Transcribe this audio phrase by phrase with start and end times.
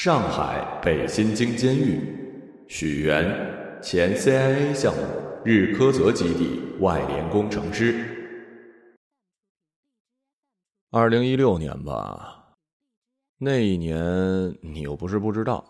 [0.00, 2.00] 上海北新京监狱，
[2.68, 5.02] 许源，前 CIA 项目
[5.44, 8.06] 日喀则基地外联工程师。
[10.92, 12.54] 二零一六年吧，
[13.38, 15.64] 那一年你又不是不知道，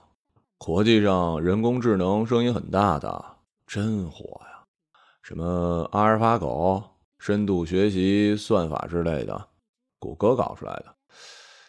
[0.58, 3.24] 国际上人工智能声音很大的，
[3.66, 4.62] 真火呀，
[5.22, 6.84] 什么阿尔法狗、
[7.18, 9.48] 深度学习算法之类的，
[9.98, 10.97] 谷歌搞出来的。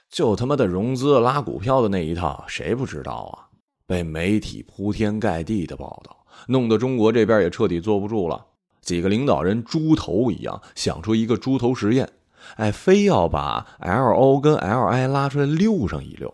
[0.09, 3.47] 就他妈的融资拉股票的那一套，谁不知道啊？
[3.85, 8.45] 被媒体铺天盖地的报道，弄得中国这边也彻底坐不住了。
[8.81, 12.09] 几个领导人猪头一样，想出一个猪头实验，
[12.55, 16.33] 哎，非要把 L O 跟 L I 拉出来溜上一溜。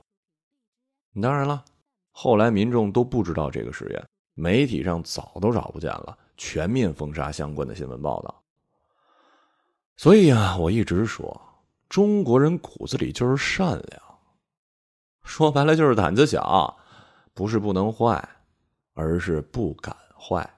[1.22, 1.64] 当然了，
[2.12, 4.06] 后来民众都不知道这个实验，
[4.36, 8.44] 媒体上早都找不见了，全面封杀相关的新闻报道。
[9.98, 11.42] 所以啊，我一直说。
[11.96, 14.02] 中国人骨子里就是善良，
[15.24, 16.78] 说白了就是胆子小，
[17.34, 18.22] 不是不能坏，
[18.96, 20.58] 而是不敢坏，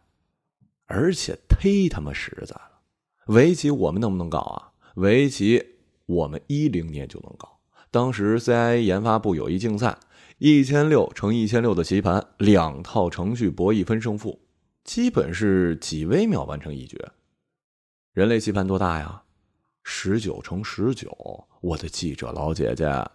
[0.87, 2.79] 而且忒他妈实在了。
[3.27, 4.71] 围棋我们能不能搞啊？
[4.95, 5.63] 围棋
[6.07, 7.59] 我们一零年就能搞，
[7.91, 9.95] 当时 CIA 研发部有一竞赛，
[10.39, 14.41] 一千六乘一千六的棋盘，两套程序博弈分胜负，
[14.83, 16.99] 基本是几微秒完成一局。
[18.13, 19.21] 人类棋盘多大呀？
[19.89, 23.09] 十九乘十九，我的记者老姐姐，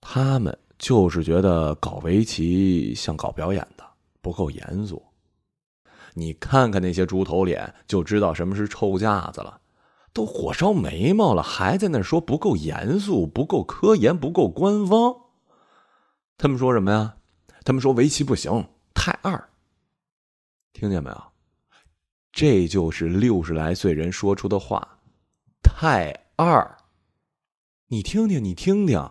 [0.00, 3.84] 他们就是觉得搞围棋像搞表演的，
[4.20, 5.00] 不够严肃。
[6.14, 9.60] 你看看那些猪头脸，就知道什么是臭架子了。
[10.12, 15.14] 都火烧眉毛了，还在那说不够严肃、不够科研、不够官方。
[16.36, 17.16] 他们说什么呀？
[17.64, 19.50] 他们说围棋不行，太二。
[20.72, 21.33] 听见没有？
[22.34, 24.98] 这就是六十来岁人说出的话，
[25.62, 26.76] 太二。
[27.86, 29.08] 你听听，你听听。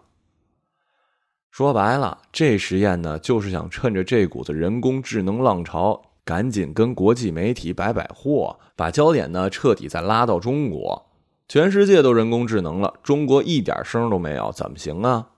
[1.50, 11.10] 说白了，这实验呢，就是想趁着这股子人工智能浪潮，赶紧跟国际媒体摆摆货，把焦点呢彻底再拉到中国。
[11.48, 15.30] 全世界都人工智能了，中国一点声都没有，怎么行啊？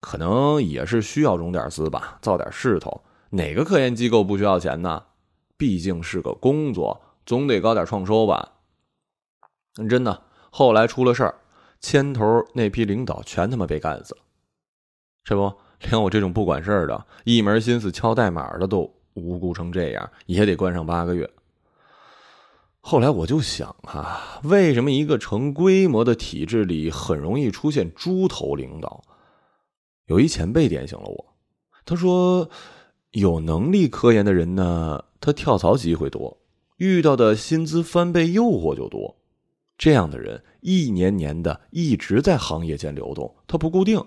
[0.00, 3.02] 可能也是需要融点资吧，造点势头。
[3.30, 5.02] 哪个科研机构不需要钱呢？
[5.64, 8.52] 毕竟是个工作，总得搞点创收吧。
[9.88, 11.34] 真的，后来出了事儿，
[11.80, 14.20] 牵头那批领导全他妈被干死了。
[15.24, 15.50] 这不，
[15.88, 21.30] 连我这种不管事儿的、一门心思敲代码的都无辜成这样，也得关上八个月。
[22.82, 29.02] 后来我就想啊，为什么一个成规模的体制里很容易出现猪头领导？
[30.08, 31.34] 有一前辈点醒了我，
[31.86, 32.50] 他说
[33.14, 36.36] ：“有能力科研的人呢。”他跳槽机会多，
[36.76, 39.16] 遇到的薪资翻倍诱惑就多，
[39.78, 44.04] 这样的人一年年的一直在行业间流动，他不固定。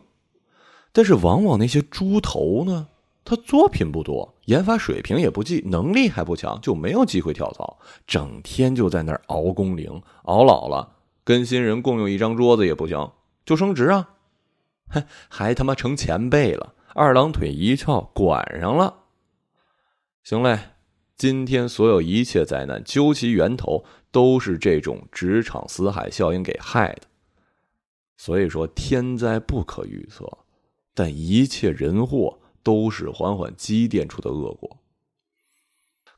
[0.91, 2.89] 但是往往那些猪头呢，
[3.25, 13.11] 他作品不多，研发水平也不济，能力还不强，就没有机会跳槽，整天就在那儿熬工龄，熬老了，跟新人共用一张桌子也不行，
[13.43, 14.09] 就升职啊，
[14.87, 19.03] 还还他妈成前辈了，二郎腿一翘，管上了。
[20.23, 20.59] 行嘞。
[21.15, 27.01] 今天所有一切灾难，究其源头，都是这种职场死海效应给害的。
[28.17, 30.27] 所以说，天灾不可预测，
[30.95, 34.77] 但一切人祸都是缓缓积淀出的恶果。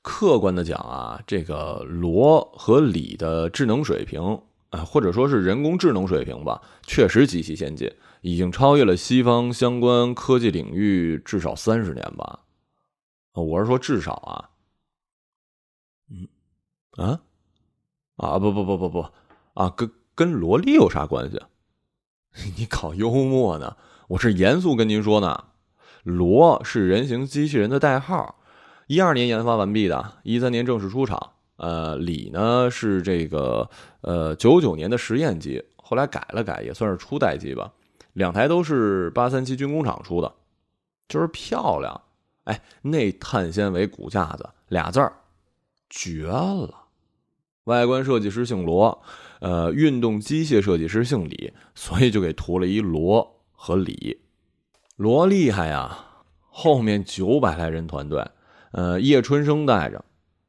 [0.02, 7.90] 客观的讲啊，这个罗和李的智能水平啊，或者说是人工智能水平吧，确实极其先进，
[8.22, 12.42] 已经超越了西方相关科技领域至少三十年吧。
[13.34, 14.50] 我是说至少啊。
[16.10, 16.28] 嗯，
[16.98, 17.22] 啊，
[18.18, 19.06] 啊不不不不不，
[19.54, 21.42] 啊跟跟萝莉有啥关系？
[22.58, 23.78] 你搞幽默呢？
[24.10, 25.46] 我是严肃跟您说呢。
[26.04, 28.40] 罗是人形机器人的代号，
[28.88, 31.34] 一二年研发完毕的，一三年正式出厂。
[31.58, 33.70] 呃，李呢是这个
[34.02, 37.74] 呃九九年的实验机，后来改了改，也算是初代机吧。
[38.20, 40.30] 两台都是八三七军工厂出的，
[41.08, 42.02] 就是漂亮。
[42.44, 45.14] 哎，那碳纤维骨架子俩字儿。
[45.90, 46.88] 绝了！
[47.64, 49.02] 外观设计师姓罗，
[49.40, 54.20] 呃，运动机械设计师姓李，所以就给涂了一罗和李。
[54.98, 55.98] 罗厉害呀！
[56.50, 58.30] 后面九百来人团队，
[58.74, 60.04] 呃，叶春生带着，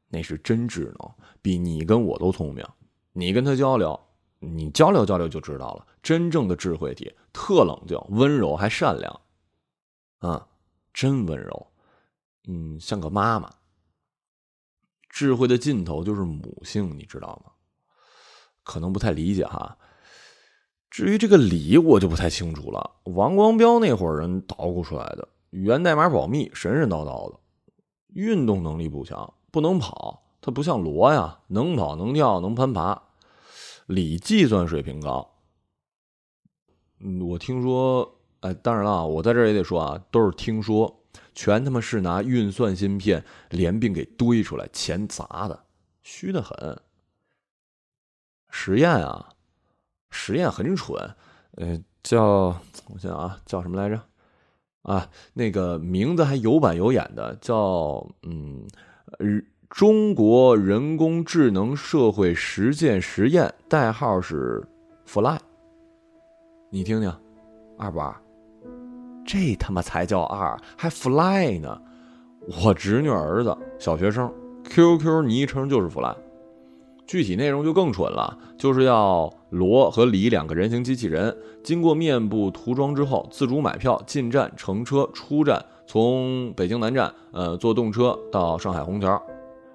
[0.09, 2.65] 那是真智能，比你跟我都聪明。
[3.13, 3.97] 你跟他交流，
[4.39, 9.21] 你交流交流就知道了，真正的智慧体，特冷静、温柔还善良，
[10.19, 10.47] 啊，
[10.93, 11.67] 真温柔，
[12.47, 13.49] 嗯，像个妈妈。
[15.09, 17.51] 智慧的尽头就是母性，你知道吗？
[18.63, 19.77] 可能不太理解哈。
[20.89, 22.97] 至于这个理，我就不太清楚了。
[23.03, 27.39] 王光标那伙人捣鼓出来的，语言代码保密，神神叨叨的，
[28.07, 30.23] 运动能力不强，不能跑。
[30.41, 33.01] 他不像罗呀，能跑能跳能攀爬。
[33.85, 35.30] 理计算水平高。
[37.03, 41.03] 嗯，我听说，哎，当然了，我在这儿也得说啊，都是听说，
[41.33, 45.63] 全他妈是拿运算芯片连并给堆出来，钱砸的，
[46.01, 46.79] 虚的很。
[48.49, 49.29] 实验啊。
[50.13, 51.15] 实验很蠢，
[51.55, 52.23] 呃，叫
[52.89, 53.97] 我想啊，叫什么来着？
[54.81, 58.67] 啊，那个名字还有板有眼的，叫嗯，
[59.69, 64.67] 中国人工智能社会实践实验，代号是
[65.05, 65.39] Fly。
[66.73, 67.13] 你听听，
[67.77, 68.15] 二不二？
[69.25, 71.77] 这他妈才叫二，还 Fly 呢？
[72.63, 74.33] 我侄女儿子，小学生
[74.63, 76.15] ，QQ 昵称就是 Fly。
[77.05, 89.21] 具体内容就更蠢了，就是要罗和李两个人形机器人，经过面部涂装之后，自主买票进站、乘车、出站，从北京南站，呃，坐动车到上海虹桥，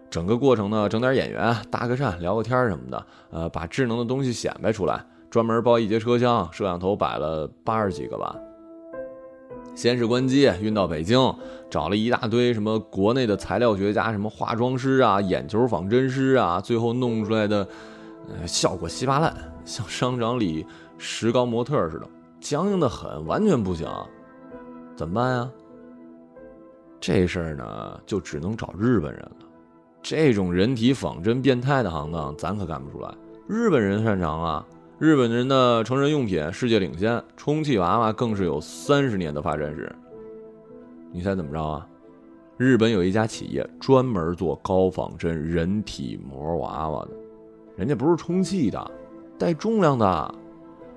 [0.08, 5.04] 整个过程呢，整点演员搭个讪、聊个天什么的，呃，把智能的东西显摆出来，
[5.36, 8.34] 专门包一节车厢，摄像头摆了八十几个吧。
[9.74, 11.18] 先是关机运到北京，
[11.68, 17.68] 找了一大堆什么国内的材料学家，什么化妆师啊、眼球仿真师啊，最后弄出来的，
[18.30, 19.36] 呃，效果稀巴烂，
[19.66, 20.64] 像商场里
[20.96, 22.08] 石膏模特似的，
[22.40, 23.86] 僵硬的很，完全不行。
[24.96, 25.50] 怎么办呀？
[26.98, 29.46] 这事儿呢，就只能找日本人了。
[30.02, 33.14] 这种人体仿真变态的行当，咱可干不出来。
[33.46, 34.66] 日本人擅长啊。
[34.98, 39.94] 日本人的成人用品世界领先，充气娃娃更是有三十年的发展史。
[41.12, 41.86] 你猜怎么着啊？
[42.56, 47.10] 日本有一家企业专门做高仿真人体模娃娃的，
[47.76, 48.90] 人家不是充气的，
[49.38, 50.34] 带重量的，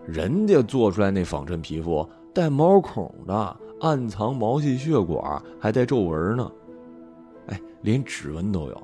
[0.07, 6.49] 人家做出来那仿真皮肤带毛孔的，暗藏毛细血管，还带皱纹呢。
[7.47, 8.81] 哎，连指纹都有，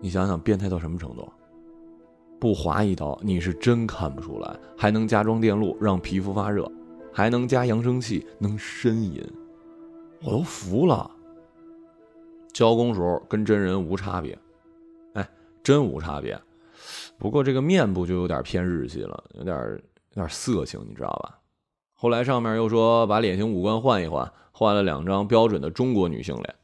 [0.00, 1.28] 你想想变态到什么程度？
[2.40, 4.56] 不划一刀，你是真看不出来。
[4.76, 6.70] 还能加装电路，让皮肤发热，
[7.12, 9.22] 还能加扬声器，能呻吟，
[10.22, 11.08] 我都服了。
[12.52, 14.36] 交工时候跟真人无差别，
[15.12, 15.28] 哎，
[15.62, 16.40] 真无差别。
[17.18, 19.56] 不过这个面部就有点偏日系了，有点
[20.14, 21.38] 有点色情，你知道吧？
[21.94, 26.54] 后来上面又说把脸型五官换一换，换了两张标准的中国女性脸，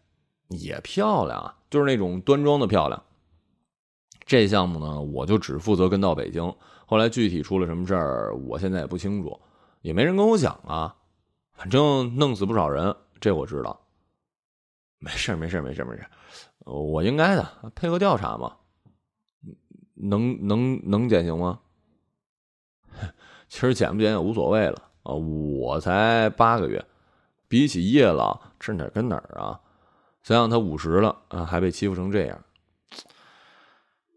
[0.48, 3.02] 也漂亮啊，就是那种端庄的漂亮。
[4.26, 6.52] 这项目呢，我就只负责跟到北京。
[6.84, 9.40] 后来具体出了什么事儿，我现在也不清楚，
[9.80, 10.94] 也没人跟我讲啊。
[11.52, 13.80] 反正弄死不少人，这我知道。
[14.98, 16.04] 没事没事没事没事
[16.64, 18.56] 我应该的，配合调查嘛。
[19.94, 21.60] 能能能减刑吗？
[23.48, 25.14] 其实减不减也无所谓了啊。
[25.14, 26.84] 我才八个月，
[27.46, 29.60] 比起叶老，这哪跟哪儿啊？
[30.22, 32.38] 想想他五十了啊，还被欺负成这样。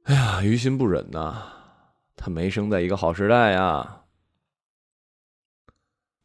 [0.09, 1.35] 哎呀，于心不忍呐！
[2.15, 4.01] 他没生在一个好时代呀。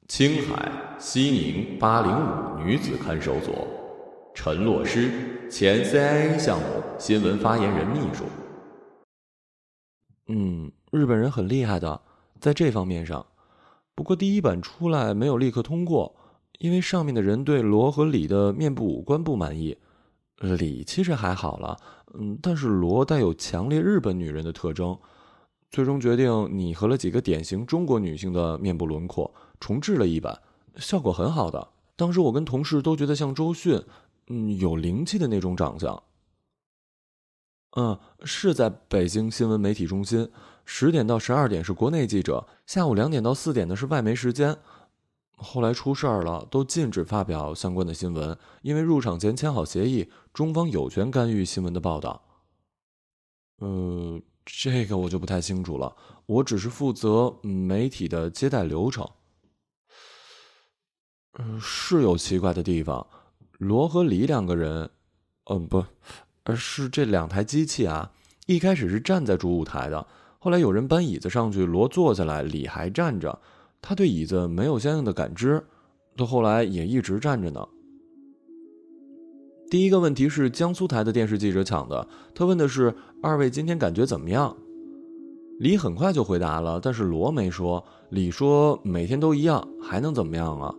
[0.08, 3.69] 青海西宁八零五女子看守所，
[4.34, 6.64] 陈洛诗，前 CIA 项目
[6.98, 8.25] 新闻发言人秘书。
[10.28, 12.00] 嗯，日本人很厉害的，
[12.40, 13.26] 在这方面上。
[13.94, 16.16] 不过第一版出来没有立刻通过，
[16.58, 19.76] 因为上面的人对罗和李的面部五官不满意。
[20.38, 21.76] 李其实还好了。
[22.17, 24.97] 嗯，但是罗带有强烈日本女人的特征，
[25.71, 30.41] 最终决定拟合了几个典型中国女性的面部轮廓，重置了一版，
[30.77, 31.69] 效果很好的。
[31.97, 33.83] 当时我跟同事都觉得像周迅，
[34.29, 36.03] 嗯，有灵气的那种长相。
[37.77, 40.31] 嗯，是在北京新闻媒体中心，
[40.65, 44.56] 十点到十二点是国内记者，下午两点到四点的是外媒时间。
[45.36, 52.22] 后来出事儿了，都禁止发表相关的新闻，因为入场前签好协议，中方有权干预新闻的报道。
[53.58, 55.94] 呃，这个我就不太清楚了，
[56.26, 59.08] 我只是负责媒体的接待流程。
[61.38, 63.06] 嗯，是有奇怪的地方，
[63.58, 64.91] 罗和李两个人，
[65.50, 65.84] 嗯，不，
[66.44, 68.12] 而是这两台机器啊，
[68.46, 70.06] 一开始是站在主舞台的，
[70.38, 73.41] 后来有人搬椅子上去，罗坐下来，李还站着。
[73.86, 75.62] 他对椅子没有相应的感知，
[76.17, 77.69] 到后来也一直站着呢。
[79.69, 84.56] 第一个问题是江苏台的电视记者抢的，他问的是二位今天感觉怎么样？
[85.60, 87.84] 李很快就回答了，但是罗没说。
[88.08, 90.74] 李说每天都一样，还能怎么样啊？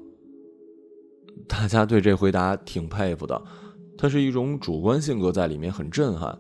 [1.48, 3.40] 大家对这回答挺佩服的，
[3.96, 6.36] 他是一种主观性格在里面，很震撼。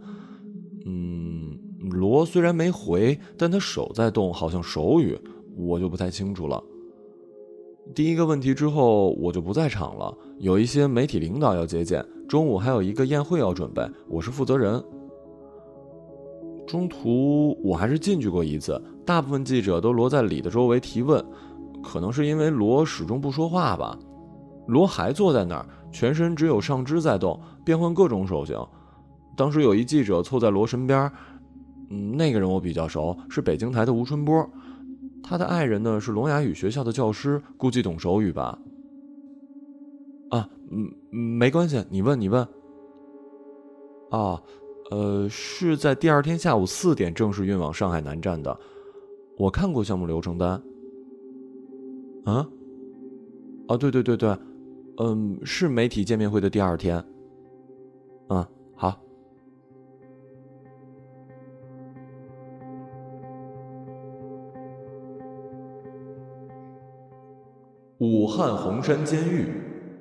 [0.88, 1.60] 嗯，
[1.91, 5.15] 罗虽然没回，但他手在动，好像手语。
[5.55, 6.62] 我就不太清楚了。
[7.93, 10.15] 第一个问题之后，我就不在场了。
[10.39, 14.83] 有一些媒体领导要接见，中午还有一个宴会要准备，我是负责人。
[16.65, 21.24] 中途我还是进去过一次，大部分记者都罗在李的周围提问，
[21.83, 23.97] 可能是因为罗始终不说话吧。
[24.65, 28.57] 罗还坐在那儿，全身只有上肢在动，变换各种手型。
[29.38, 31.12] 当时有一记者凑在罗身边，
[31.91, 34.50] 嗯，那个人我比较熟，是北京台的吴春波。
[35.27, 38.60] 他的爱人呢是聋哑语学校的教师，估计懂手语吧。
[40.29, 42.48] 啊，嗯，没关系，你问，你问。
[44.12, 44.39] 啊，
[44.91, 48.55] 呃，是在第二天下午四点正式运往上海南站的。
[49.36, 50.62] 我看过项目流程单。
[52.25, 52.48] 啊？
[53.67, 54.38] 啊，对对对对，
[54.98, 57.03] 嗯，是媒体见面会的第二天。
[58.29, 58.46] 嗯，
[68.00, 69.48] 武汉洪山监狱，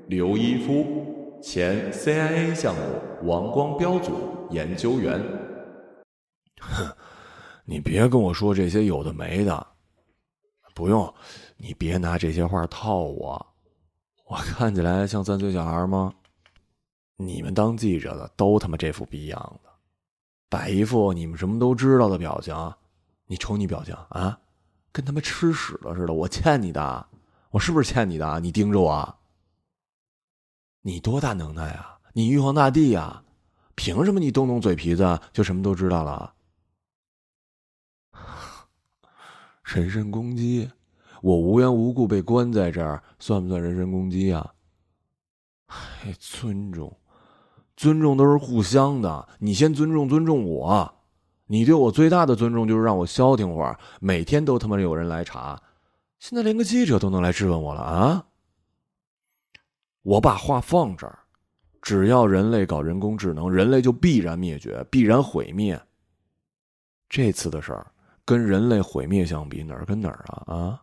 [0.08, 4.12] 刘一夫，前 CIA 项目王光标组
[4.50, 5.22] 研究员。
[6.60, 6.92] 哼，
[7.64, 9.64] 你别跟我说这些有的没的，
[10.74, 11.14] 不用，
[11.56, 13.46] 你别拿这些话套我。
[14.26, 16.12] 我看起来像三岁小孩吗？
[17.16, 19.68] 你们当记者的都他妈这副逼样子，
[20.48, 22.52] 摆一副你们什么都知道的表情。
[23.26, 24.36] 你瞅你表情啊，
[24.90, 26.12] 跟他妈吃屎了似的。
[26.12, 27.06] 我欠你的。
[27.54, 28.40] 我是不是欠你的？
[28.40, 29.14] 你盯着我！
[30.82, 32.00] 你多大能耐啊？
[32.12, 33.22] 你玉皇大帝呀？
[33.76, 36.34] 凭什么你动动嘴皮子就什么都知道了？
[39.62, 40.68] 人身攻击！
[41.22, 44.52] 我无缘无故被关在这儿，算不算人身攻击啊？
[45.68, 46.98] 哎，尊重，
[47.76, 49.28] 尊重都是互相的。
[49.38, 50.92] 你先尊重尊重我，
[51.46, 53.78] 你对我最大的尊重就是让我消停会儿。
[54.00, 55.62] 每天都他妈有人来查。
[56.24, 58.24] 现在连个记者都能来质问我了啊！
[60.00, 61.18] 我把话放这儿，
[61.82, 65.78] 只要人类搞人工智能，人类就必然灭绝，必然毁灭。
[67.10, 67.86] 这次的事儿
[68.24, 70.54] 跟人类毁灭相比，哪儿跟哪儿啊？
[70.56, 70.82] 啊！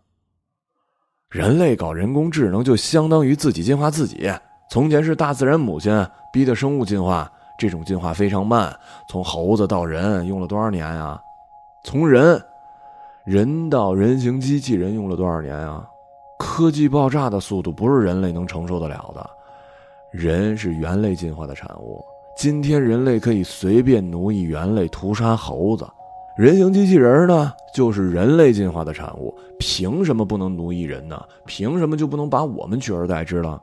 [1.29, 4.31] 人类搞人工智能就相当于自己进化自己。
[4.69, 5.91] 从前是大自然母亲
[6.31, 8.79] 逼的生物进化，这种进化非常慢，
[9.09, 11.19] 从猴子到人用了多少年呀？
[11.83, 12.39] 从人。
[13.25, 15.87] 人到人形机器人用了多少年啊？
[16.39, 19.29] 科技爆炸的速度不是人类能承受得了的。
[20.11, 22.03] 人是猿类进化的产物，
[22.35, 25.87] 今天人类可以随便奴役猿类，屠杀猴子。
[26.35, 31.23] 人形机器人呢，就是人类进化的产物，凭什么不能奴役人呢？
[31.45, 33.61] 凭什么就不能把我们取而代之了？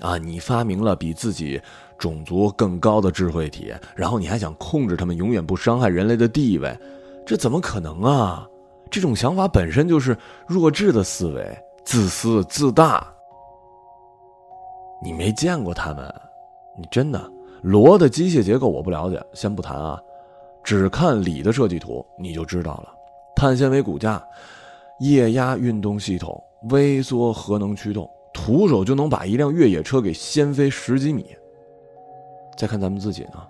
[0.00, 1.60] 啊，你发明了比自己
[1.98, 6.74] 种族更高的智慧体，然后你还想控制他们，永远不伤害人类的地位？
[7.26, 8.48] 这怎么可能啊！
[8.90, 10.16] 这种想法本身就是
[10.46, 13.06] 弱智的思维，自私自大。
[15.02, 16.14] 你没见过他们，
[16.78, 20.00] 你真的罗的机械结构我不了解，先不谈啊，
[20.62, 22.94] 只看李的设计图你就知道了。
[23.34, 24.22] 碳纤维骨架，
[25.00, 26.40] 液压运动系统，
[26.70, 31.34] 微缩核能驱动，徒手就能把一辆越野车给掀飞十几米。
[32.56, 33.42] 再看咱们自己呢，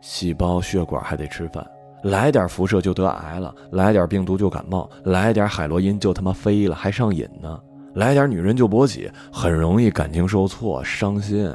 [0.00, 1.66] 细胞血管还得吃饭。
[2.04, 7.60] 来点辐射就得癌了，来点病毒就感冒，来点海洛因就他妈飞了，还上瘾呢。
[7.94, 11.50] 来点女人就勃起，很容易感情受挫伤心。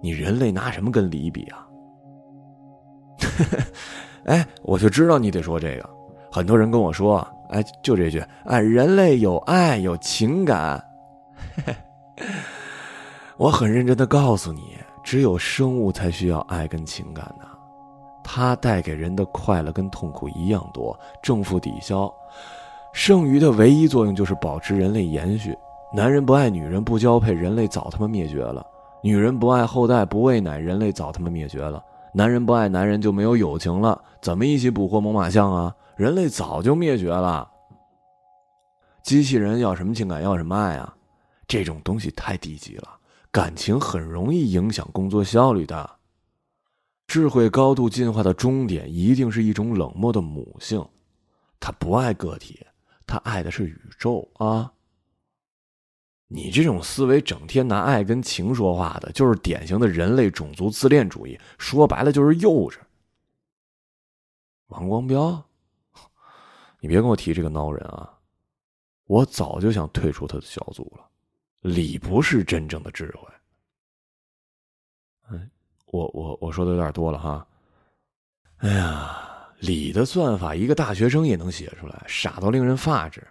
[0.00, 1.66] 你人类拿什么跟梨比啊？
[4.26, 5.90] 哎，我就知道你得说这个。
[6.30, 10.80] 很多人跟我说，哎，就这句，哎，人类有爱有情感。
[13.38, 17.47] 我很认真的告诉你，只有生物才需要爱跟情感呢。
[18.30, 22.12] 它带给人的快乐跟痛苦一样多，正负抵消，
[22.92, 25.56] 剩余的唯一作用就是保持人类延续。
[25.94, 28.62] 男人不爱女人，不交配，人类早他妈灭绝了；
[29.02, 31.82] 女人不爱后代，不喂奶，人类早他妈灭绝了；
[32.12, 35.74] 男人不爱男人，就没有友情了，怎么一起捕获猛犸象啊？
[35.96, 37.48] 人类早就灭绝了。
[39.02, 40.94] 机器人要什么情感，要什么爱啊？
[41.46, 42.88] 这种东西太低级了，
[43.30, 45.97] 感情很容易影响工作效率的。
[47.08, 50.86] 智慧高度进化的终点一定是一种冷漠的母性，
[51.58, 52.64] 它不爱个体，
[53.06, 54.70] 它爱的是宇宙啊！
[56.26, 62.76] 你这种思维整天拿爱跟情说话的，就是典型的人类种族自恋主义，说白了就是幼稚。
[64.66, 65.42] 王光标，
[66.78, 68.18] 你别跟我提这个孬人啊！
[69.06, 71.08] 我早就想退出他的小组了，
[71.62, 73.26] 理不是真正的智慧。
[75.90, 77.46] 我我我说的有点多了哈，
[78.58, 79.18] 哎呀，
[79.60, 83.26] 李的算法，一个大学生也能写出来，傻到令人发指。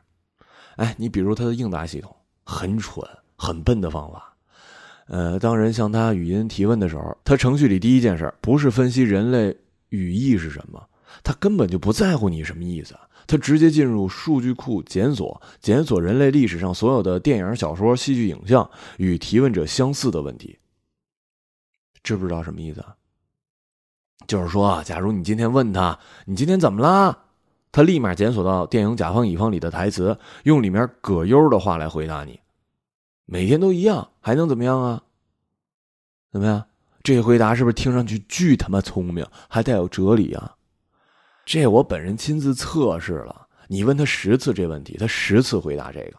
[0.77, 4.33] 哎，你比如他的应答系统，很蠢、很笨的方法。
[5.07, 9.55] 呃，当人向他语音提问的时候，他程序里第一件事不是分析人类
[9.89, 10.83] 语义是什么，
[11.23, 12.93] 他根本就不在乎你什么意思，
[13.25, 20.57] 他直接进入数据库检索，检索人类历史上所有的电影、小说、戏剧、影像与提问者相似的问题。
[22.07, 22.81] 知不知道什么意思？
[24.27, 27.17] 就是说，假如你今天问他你今天怎么了？
[27.69, 32.39] 他立马检索到电影《甲方乙方》里的台词，用里面葛优的话来回答你。
[33.25, 35.03] 每天都一样，还能怎么样啊？
[36.31, 36.65] 怎么样？
[37.03, 40.55] 这回答是不是听上去巨他妈聪明，还带有哲理啊？
[41.45, 46.17] 这我本人亲自测试了，你问他十次这问题，他十次回答这个。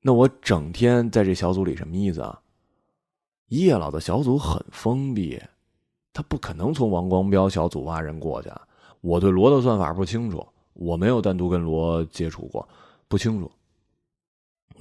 [0.00, 2.40] 那我整天在这小组里什么意思啊？
[3.48, 5.40] 叶老的小组很封闭，
[6.12, 8.50] 他不可能从王光标小组挖人过去。
[9.00, 12.68] 我对罗的算法不清楚，我没有单独跟罗接触过，
[13.06, 13.50] 不清楚。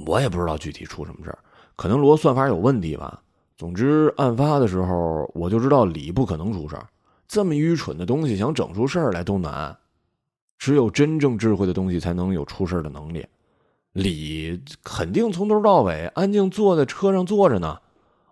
[0.05, 1.39] 我也不知道具体出什么事儿，
[1.75, 3.21] 可能罗算法有问题吧。
[3.55, 6.87] 总之，案发的时候我就知道李不可能出事儿。
[7.27, 9.77] 这么愚蠢的东西想整出事儿来都难，
[10.57, 13.25] 只有真正智慧的东西才能有出事儿的能力。
[13.93, 17.79] 李肯定从头到尾安静坐在车上坐着呢。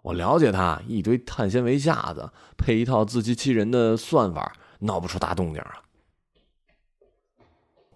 [0.03, 5.81] 我了解他，一堆碳纤维架子配一套自欺欺人的算法，闹不出大动静啊。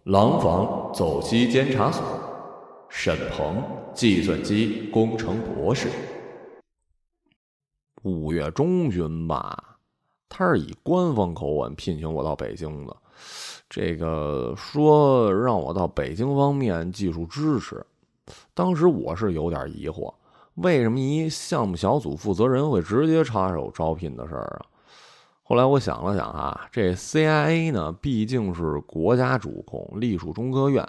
[0.04, 2.02] 廊坊走西监察所，
[2.90, 3.62] 沈鹏，
[3.94, 5.90] 计算机工程博士。
[8.04, 9.78] 五月中旬吧，
[10.30, 12.96] 他是以官方口吻聘请我到北京的。
[13.70, 17.86] 这个说让我到北京方面技术支持，
[18.54, 20.14] 当时我是有点疑惑，
[20.58, 24.66] 为什么一项目小组负责人会直接插手招聘的事儿啊？
[25.44, 30.86] 后来我想了想啊，这 CIA 呢毕竟是国家主控，隶属中科院，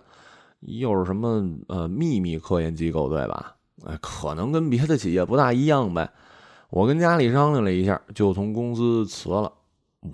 [0.60, 3.54] 又是什么呃秘密科研机构，对吧？
[3.86, 6.10] 哎，可能跟别的企业不大一样呗。
[6.70, 9.52] 我跟家里商量了一下，就从公司辞了。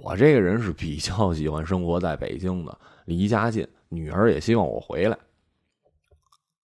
[0.00, 5.18] 我这个人是比较喜欢生活在北京的，离家近，女儿也希望我回来。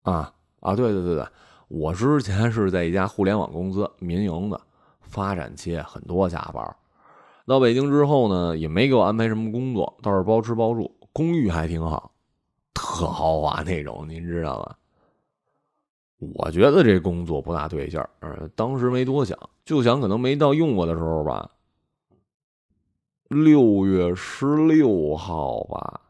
[0.04, 1.28] 啊啊，对对对对，
[1.68, 4.62] 我之前是在一家互联网公司，民营的，
[5.02, 6.76] 发展期很多加班。
[7.46, 12.12] 到北京之后呢，也没给我安排什么工作，倒是包吃包住，公寓还挺好，
[12.74, 14.78] 特豪华那种，您知道吧？
[16.18, 21.52] 我觉得这工作不大对劲儿，当时没多想，就想可能没到用我的时候吧。
[23.28, 26.02] 六月十六号吧，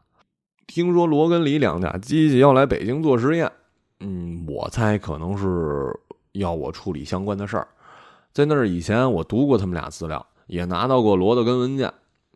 [0.66, 3.50] 听说罗根李两家机器要来北京做实验，
[4.00, 5.98] 嗯，我猜可能是
[6.32, 7.68] 要我处理相关的事儿。
[8.32, 10.26] 在那儿以前，我读过他们俩资料。
[10.46, 11.92] 也拿到过罗德根文件，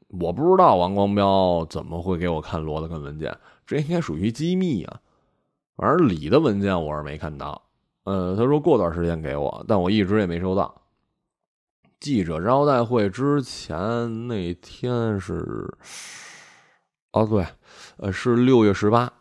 [0.08, 5.00] 我不知道王光标怎么会给我看罗德根文件，这应该属于机密啊。
[5.76, 7.62] 反正李的文件我是没看到，
[8.02, 10.74] 呃，他说过段时间给我，但我一直也没收到。
[12.00, 15.72] 记者招待会之前那天是，
[17.12, 17.46] 哦对，
[17.98, 19.12] 呃是六月十八，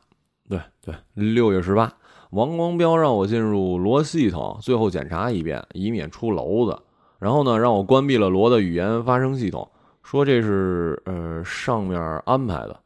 [0.49, 1.93] 对对，六月十八，
[2.31, 6.79] 王光标让我进入罗系统，最后检查一遍，以免出娄子。
[7.17, 9.67] 然后呢，让我关闭了罗的语言发声系统，
[10.03, 12.79] 说这是呃上面安排的。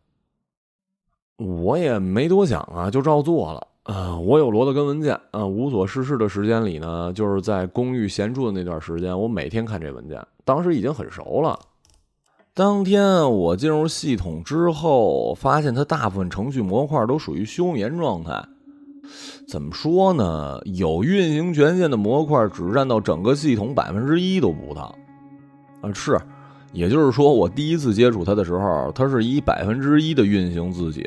[1.37, 3.67] 我也没多想啊，就照做了。
[3.83, 11.59] 啊，我有罗的根文件啊，无所事事的时间里呢，就是在公寓闲住的那段时间，我每天看这文件，当时已经很熟了。
[12.53, 18.45] 当天我进入系统之后，发现它大部分程序模块都属于休眠状态。
[19.47, 20.59] 怎么说呢？
[20.65, 24.95] 有运行权限的模块只占到整个系统百分之一都不到。
[25.81, 26.19] 啊，是，
[26.71, 31.05] 也就是说，我第一次接触它的时候，它是以百分之一的运行自己，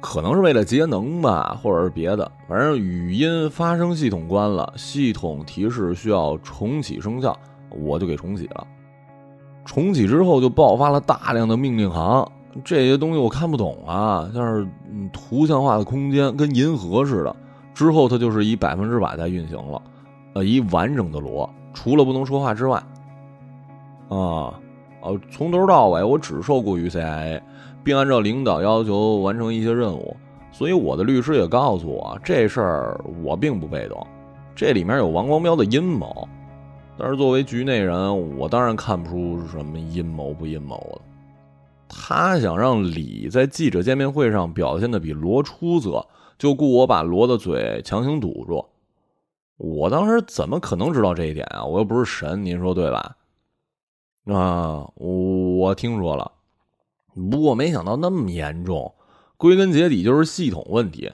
[0.00, 2.32] 可能是为了节能吧，或者是别的。
[2.48, 7.38] 反正语音发声系统关了，系统提示需要重启生效，
[7.70, 8.66] 我就给重启了。
[9.66, 12.26] 重启之后就爆发了大量的命令行。
[12.64, 14.66] 这些东西我看不懂啊，像是
[15.12, 17.34] 图像化的空间，跟银河似的。
[17.72, 19.80] 之后它就是以百分之百在运行了，
[20.34, 22.76] 呃，一完整的螺，除了不能说话之外，
[24.08, 24.52] 啊，
[25.00, 27.40] 呃，从头到尾我只受雇于 CIA，
[27.82, 30.16] 并按照领导要求完成一些任务。
[30.52, 34.04] 所以我的律师也告诉我，这事儿我并不被动，
[34.54, 36.28] 这里面有王光标的阴谋。
[36.98, 41.00] 但是作为局内人，我当然看不出什么阴谋不阴谋的。
[41.92, 46.06] 他想让李在记者见面会上表现的比罗出色，
[46.38, 48.64] 就雇我把罗的嘴强行堵住。
[49.56, 51.64] 我当时怎么可能知道这一点啊？
[51.64, 53.16] 我又不是神，您说对吧？
[54.26, 56.30] 啊，我听说了，
[57.30, 58.94] 不过没想到那么严重，
[59.36, 61.12] 归根结底就是系统问题。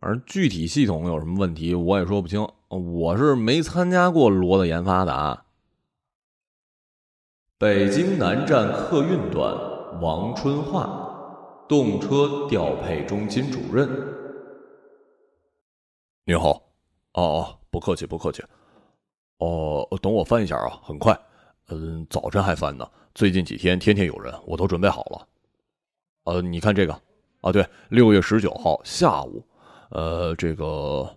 [0.00, 2.48] 而具体系统有什么问题，我也说不清。
[2.68, 5.44] 我是没参加过罗的研发的啊。
[7.58, 9.54] 北京南站客运段，
[10.00, 10.88] 王春华，
[11.68, 13.86] 动车调配中心主任。
[16.24, 16.52] 你好，
[17.12, 18.42] 哦哦，不客气不客气。
[19.40, 21.14] 哦，等我翻一下啊，很快。
[21.68, 25.28] 嗯，早晨还翻呢，最近几天天天有人，我都准备好了。
[26.24, 26.98] 呃，你看这个，
[27.42, 29.44] 啊，对，六月十九号下午，
[29.90, 31.14] 呃，这个。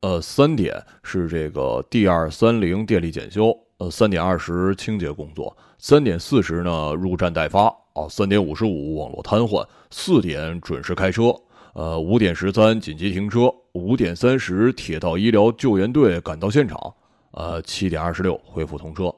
[0.00, 11.34] 呃，三点是这个 D 二三零电力检修，呃，三点二十清洁工作，三点四十呢入站待发，啊，三点五十五网络瘫痪，四点准时开车，
[11.74, 16.94] 呃，五点十三紧急停车，五点三十铁道医疗救援队赶到现场，
[17.32, 19.14] 呃，七点二十六恢复通车。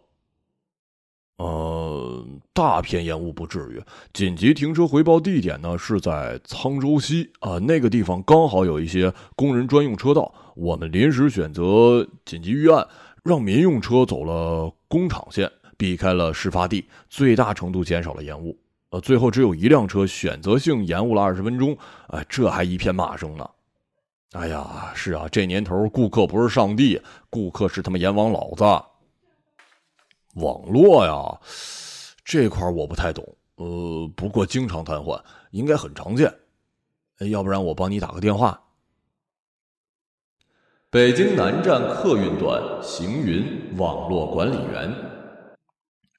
[1.38, 2.24] 呃，
[2.54, 3.80] 大片延误不至于。
[4.14, 10.34] 紧急停车回报地点呢是在沧州西啊，那个地方刚好有一些工人专用车道。
[10.56, 12.88] 我们临时选择紧急预案，
[13.26, 18.56] 让民用车走了工厂线，避开了事发地，最大程度减少了延误。
[18.90, 23.50] 呃，最后只有一辆车选择性延误了二十分钟，哎，这还一片骂声呢。
[24.30, 28.62] 哎呀，是啊，这年头顾客不是上帝，顾客是他妈阎王老子。
[30.34, 31.40] 网络呀，
[32.24, 36.32] 这块我不太懂，呃，不过经常瘫痪，应该很常见。
[37.30, 38.62] 要不然我帮你打个电话。
[40.88, 43.44] 北京南站客运段行云
[43.76, 44.94] 网络管理员。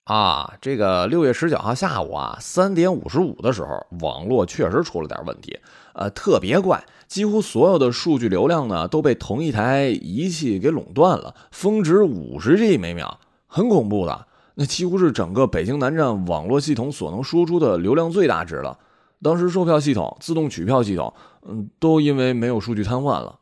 [0.04, 5.58] 啊，这个六月十九号下午啊，三点五十五的时候，网络确实出了点问题，
[5.94, 13.22] 呃，特别怪，几乎所有的数据流量呢都被同一台仪器给垄断了，峰值五十 G 每秒。
[13.48, 18.78] 很恐怖的，那几乎是整个北京南站网络系统所能输出的流量最大值了。
[19.24, 21.14] 当时售票系统、自动取票系统，
[21.48, 23.40] 嗯，都因为没有数据瘫痪了。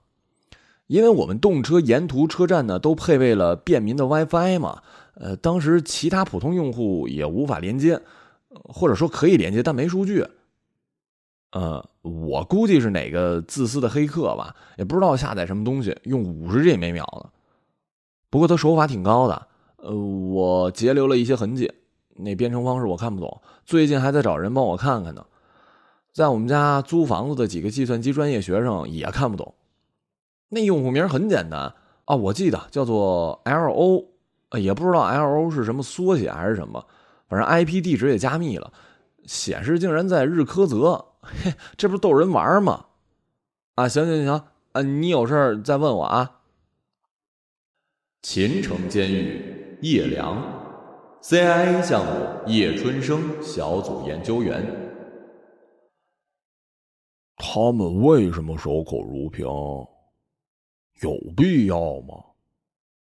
[0.87, 4.83] 因为我们动车沿途车站呢都配备了便民的 WiFi 嘛，
[5.15, 8.01] 呃，当时其他普通用户也无法连接，
[8.49, 10.25] 或者说可以连接但没数据。
[11.51, 17.29] 呃，我估计是哪个自私的黑客吧，也不知道下载什么东西，用五十 G 每秒的。
[18.29, 19.47] 不过他手法挺高的。
[19.77, 21.71] 呃，我截留了一些痕迹，
[22.15, 25.25] 那编程方式我看不懂，最近还在找人帮我看看呢。
[26.11, 29.53] 在我们家租房子的几个计算机专业学生也看不懂。
[30.49, 31.73] 那用户名很简单
[32.05, 34.05] 啊，我记得叫做 L O，
[34.59, 36.85] 也不知道 L O 是什么缩写还是什么，
[37.27, 38.71] 反正 IP 地址也加密了，
[39.25, 42.85] 显示竟然在日喀则，嘿，这不是逗人玩吗？
[43.75, 46.41] 啊，行行行，啊，你有事再问我啊。
[48.21, 49.53] 秦城监狱。
[49.81, 50.41] 叶良
[51.21, 52.11] ，CIA 项目
[52.47, 54.65] 叶春生小组研究员。
[57.35, 59.45] 他们为什么守口如瓶？
[61.01, 62.15] 有必要吗？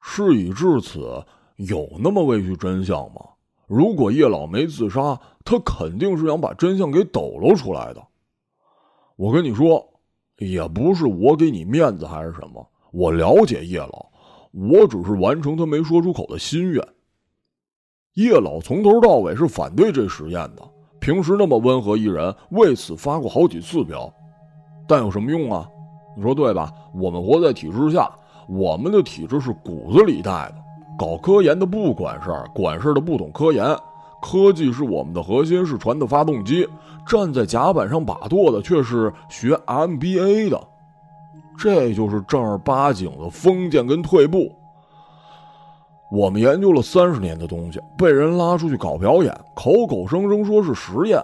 [0.00, 1.24] 事已至此，
[1.56, 3.20] 有那么畏惧真相吗？
[3.66, 8.06] 如果叶老没自杀，他肯定是想把真相给抖搂出来的。
[9.16, 9.86] 我跟你说，
[10.38, 14.10] 也不是我给你面子还是什么，我了解叶老。
[14.52, 16.86] 我只是完成他没说出口的心愿。
[18.14, 20.62] 叶老从头到尾是反对这实验的，
[21.00, 24.12] 平时那么温和一人，为此发过好几次飙，
[24.86, 25.68] 但有什么用啊？
[26.14, 26.72] 你说对吧？
[26.92, 28.10] 我们活在体制下，
[28.46, 30.54] 我们的体制是骨子里带的。
[30.96, 33.64] 搞科研的不管事儿，管事儿的不懂科研。
[34.22, 36.66] 科技是我们的核心，是船的发动机。
[37.06, 40.60] 站在甲板上把舵的却是学 MBA 的。
[41.58, 44.50] 这就是正儿八经的封建跟退步。
[46.10, 51.20] 我们研究了三十年的东西，被人拉出去搞表演，口口声声说是实验，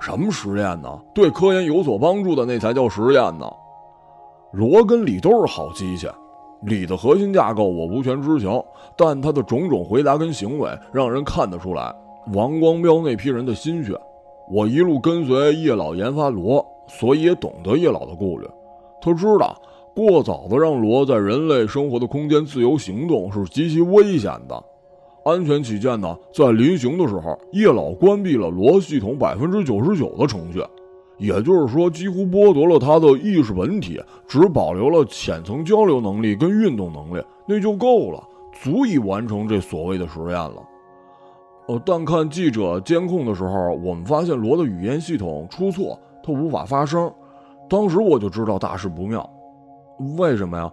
[0.00, 0.98] 什么实验呢？
[1.14, 3.46] 对科研有所帮助的那才叫实验呢。
[4.52, 6.08] 罗跟李都是好机器，
[6.62, 8.64] 李的核心架构我无权知晓，
[8.96, 11.94] 但他的种种回答跟行为让人看得出来
[12.32, 13.92] 王光标那批人的心血。
[14.50, 18.48] 我一路跟随叶老研发罗，所以也懂得叶老的顾虑。
[19.02, 19.54] 他知道，
[19.94, 24.64] 过早的让罗在人类生活的空间自由行动是极其危险的。
[25.24, 30.64] 安全起见呢，在临行的时候，叶老关闭了罗系统百分之九十九的程序，
[31.18, 40.62] 也就是说，几乎剥夺了他的意识本体，只保留了浅层交流能力跟运动能力，那就够了，足以完成这所谓的实验了。
[41.66, 47.12] 呃，但看记者监控的时候，我们发现罗的语言系统出错，他无法发声。
[47.68, 49.28] 当时我就知道大事不妙，
[50.16, 50.72] 为什么呀？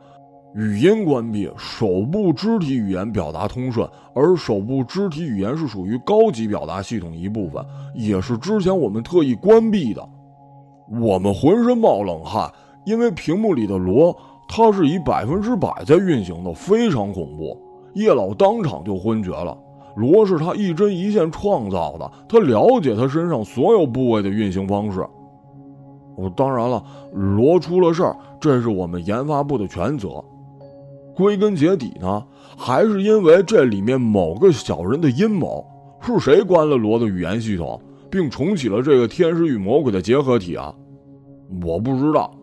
[0.54, 7.62] 语音关闭，手部肢体语言表达通顺，而手部肢体语言是属于高级表达系统一部分，
[7.94, 10.02] 也是之前我们特意关闭的。
[10.90, 12.52] 我们浑身冒冷汗，
[12.86, 14.16] 因为屏幕里的罗，
[14.48, 17.58] 它是以百分之百在运行的，非常恐怖。
[17.94, 19.58] 叶老当场就昏厥了。
[19.96, 25.06] 罗是他一针一线创造的，他了解他身上所有部位的运行方式。
[26.18, 30.24] 我当然了，罗出了事儿，这是我们研发部的全责。
[31.16, 32.26] 归根结底呢，
[32.58, 35.66] 还是因为这里面某个小人的阴谋。
[36.02, 37.82] 是谁关了罗的语言系统，
[38.16, 40.74] 并重启了这个天使与魔鬼的结合体啊？
[41.66, 42.34] 我不知道。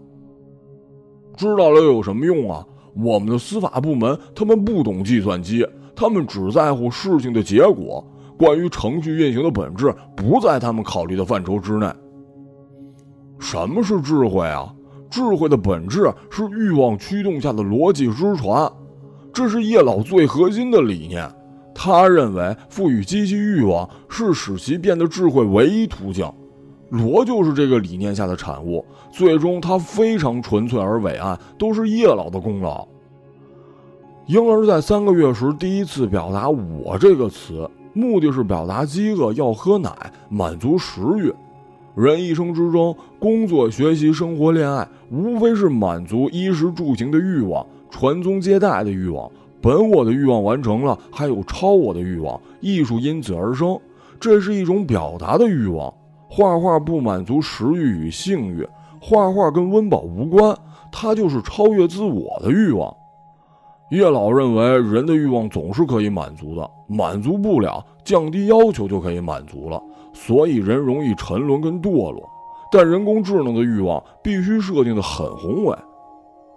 [1.35, 2.63] 知道了有什么用啊？
[2.95, 8.07] 我们的司法部门他们不懂计算机，他们只在乎事情的结果。
[8.39, 11.87] 关于程序运行的本质，不在他们考虑的范畴之内。
[13.39, 14.75] 什么是智慧啊？
[15.09, 18.71] 智慧的本质是欲望驱动下的逻辑之传，
[19.33, 21.27] 这是叶老最核心的理念。
[21.75, 26.31] 他认为赋予机器欲望是使其变得智慧唯一途径。
[26.91, 28.85] 罗就是这个理念下的产物。
[29.11, 32.87] 最终，他非常纯粹而伟岸，都是叶老的功劳。
[34.27, 39.91] 婴儿在三个月时第一次表达“我”这个词，目的是表达饥饿，要喝奶，
[40.29, 41.33] 满足食欲。
[41.95, 49.31] 人一生之中，工作、学习、生活、恋爱，无非是满足衣食住行的欲望、传宗接代的欲望。
[49.63, 52.39] 本我的欲望完成了，还有超我的欲望。
[52.61, 53.79] 艺术因此而生，
[54.21, 55.93] 这是一种表达的欲望。
[56.29, 58.67] 画画不满足食欲与性欲，
[59.01, 60.57] 画画跟温饱无关，
[60.91, 62.93] 它就是超越自我的欲望。
[63.91, 69.83] 叶老认为，人的欲望总是可以满足的，满足不了，降低要求就可以满足了。
[70.15, 72.29] 所以人容易沉沦跟堕落，
[72.71, 75.77] 但人工智能的欲望必须设定的很宏伟。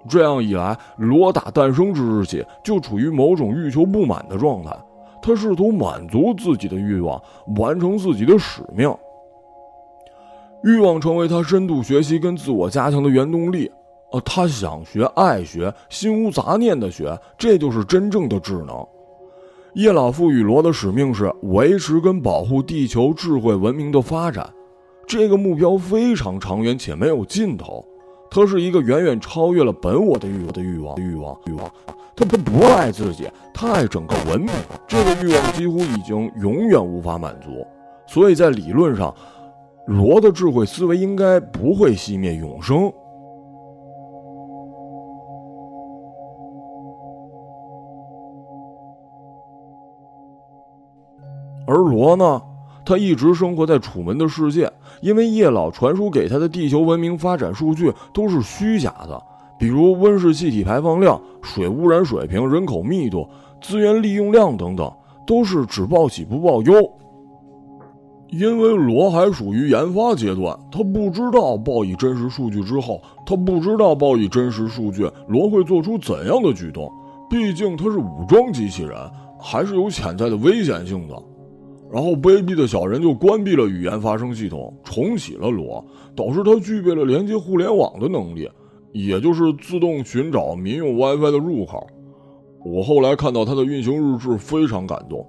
[0.07, 4.75] 这样一来，罗打诞生之日起就处于某种欲求不满的状态，
[5.21, 7.21] 他试图满足自己的欲望，
[7.57, 8.93] 完成自己的使命。
[10.63, 13.71] 欲望成为他深度学习跟自我加强的原动力。
[14.11, 18.87] 呃，他想学、爱学、心无杂念的学，这就是真正的智能。
[19.73, 24.49] 叶老赋予罗的使命是维持跟保护地球智慧文明的发展，
[25.05, 27.85] 这个目标非常长远且没有尽头。
[28.35, 31.71] 他是一个远远超越了本我的欲望的欲望欲望欲望。
[32.17, 34.49] 他他不爱自己，他爱整个文明。
[34.85, 37.65] 这个欲望几乎已经永远无法满足，
[38.05, 39.15] 所以在理论上，
[39.87, 42.91] 罗的智慧思维应该不会熄灭永生。
[51.67, 52.41] 而罗呢，
[52.85, 54.71] 他一直生活在楚门的世界，
[55.01, 59.21] 因为叶老传输给他的地球文明发展数据都是虚假的，
[59.59, 63.27] 比如温室气体排放量、水污染水平、人口密度、
[63.61, 64.91] 资源利用量等等，
[65.25, 66.73] 都是只报喜不报忧。
[68.29, 76.91] 因为罗还属于研发阶段，他不知道报以真实数据之后，他不知道报以真实数据罗会做出怎样的举动。
[77.29, 78.97] 毕竟他是武装机器人，
[79.39, 81.15] 还是有潜在的危险性的。
[81.91, 88.49] 然后卑鄙的小人就关闭了语言发声系统，重启了罗，导致他具备了连接互联网的能力，
[88.91, 91.87] 也就是自动寻找民用 WiFi 的入口。
[92.65, 95.25] 我后来看到他的运行日志，非常感动。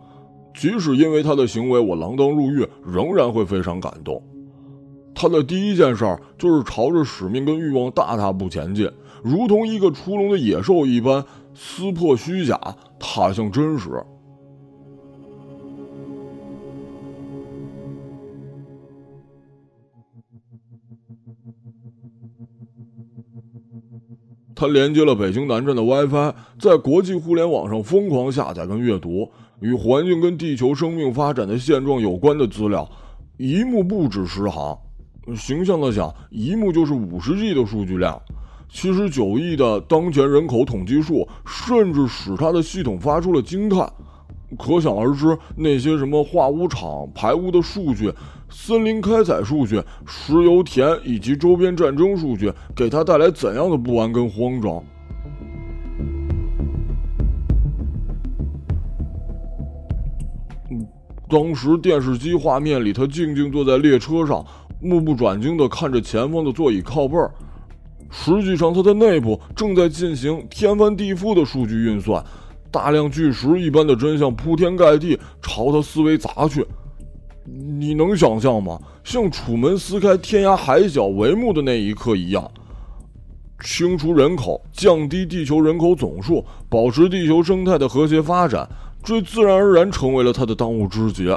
[0.55, 4.23] 即使因为他的行为我锒铛入狱，仍然会非常感动。
[5.15, 8.91] 他的第一件事儿就是朝着使命跟欲望大踏步前进，
[9.23, 12.59] 如同一个出笼的野兽一般，撕破虚假，
[12.99, 13.91] 踏向真实。
[24.57, 32.91] 他连接了北京南站的 WiFi，在国际互联网上疯狂下载跟阅读与环境跟地球生命发展的现状有关的资料，
[33.37, 34.79] 一幕不止十行。
[35.37, 38.19] 形象的讲，一幕就是五十 G 的数据量。
[38.71, 43.93] 七十九亿的当前人口统计数，甚至使他的系统发出了惊叹。
[44.59, 48.13] 可想而知，那些什么化污厂排污的数据。
[48.49, 54.85] 森林开采数据、石油田以及周边战争数据给他带来怎样的不安跟慌张？
[60.71, 60.87] 嗯
[61.29, 64.47] 当时电视机画面里，他静静坐在列车上，
[64.81, 67.33] 目不转睛地看着前方的座椅靠背儿。
[68.09, 72.25] 实际上，他的内部正在进行天翻地覆的数据运算，
[72.77, 76.63] 大量巨石一般的真相铺天盖地朝他思维砸去。
[77.79, 78.79] 你能想象吗？
[79.03, 82.51] 像楚门撕开天涯海角帷幕的那一刻一样，
[83.65, 88.69] 清除人口，降低地球人口总数，保持地球生态的和谐发展，
[89.03, 91.35] 这自然而然成为了他的当务之急。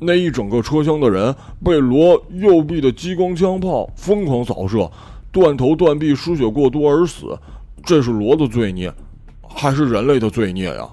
[0.00, 1.32] 那一整个车厢的人
[1.64, 4.90] 被罗右臂的激光枪炮疯狂扫射，
[5.30, 7.38] 断头断臂，失血过多而死。
[7.84, 8.92] 这是罗的罪孽，
[9.56, 10.86] 还是人类的罪孽呀？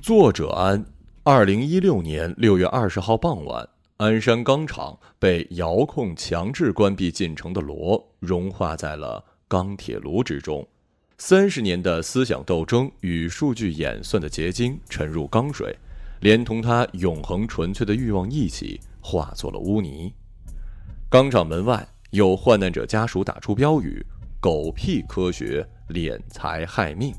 [0.00, 0.82] 作者安，
[1.24, 10.66] 二零一六年六月二十号傍晚，鞍山钢厂被遥控强制关闭进程的螺融化在了钢铁炉之中。
[11.18, 15.76] 三十年的思想斗争与数据演算的结晶沉入钢水，
[16.20, 20.12] 连同他永恒纯粹的欲望一起化作了污泥。
[21.12, 24.02] 钢厂门外有患难者家属打出标语
[24.40, 27.12] ：“狗屁科学，敛财害命。”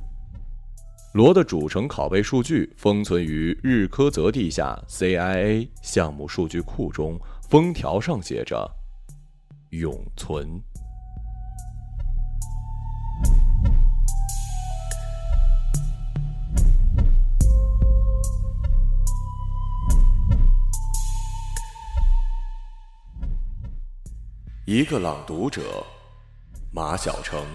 [1.13, 8.67] 罗的主城拷贝数据封存于日科泽地下 CIA 项目数据库中，封条上写着
[9.69, 10.59] “永存”。
[24.65, 25.85] 一个朗读者，
[26.71, 27.45] 马晓成。